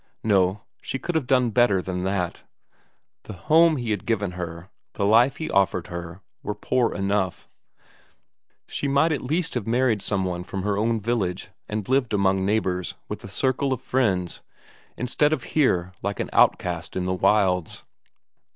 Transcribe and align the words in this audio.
No, 0.23 0.63
she 0.81 0.97
could 0.97 1.13
have 1.13 1.27
done 1.27 1.51
better 1.51 1.79
than 1.79 2.03
that! 2.05 2.41
The 3.25 3.33
home 3.33 3.77
he 3.77 3.91
had 3.91 4.07
given 4.07 4.31
her, 4.31 4.71
the 4.93 5.05
life 5.05 5.35
he 5.37 5.47
offered 5.47 5.85
her, 5.93 6.21
were 6.41 6.55
poor 6.55 6.91
enough; 6.95 7.47
she 8.65 8.87
might 8.87 9.11
at 9.11 9.21
least 9.21 9.53
have 9.53 9.67
married 9.67 10.01
some 10.01 10.25
one 10.25 10.43
from 10.43 10.63
her 10.63 10.75
own 10.75 10.99
village, 10.99 11.49
and 11.69 11.87
lived 11.87 12.15
among 12.15 12.43
neighbours, 12.47 12.95
with 13.09 13.23
a 13.23 13.27
circle 13.29 13.71
of 13.71 13.79
friends, 13.79 14.41
instead 14.97 15.33
of 15.33 15.43
here 15.43 15.93
like 16.01 16.19
an 16.19 16.31
outcast 16.33 16.95
in 16.95 17.05
the 17.05 17.13
wilds. 17.13 17.83